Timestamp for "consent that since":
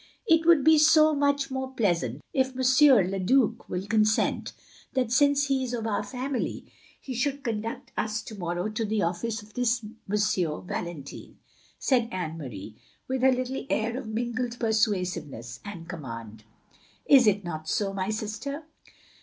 3.85-5.45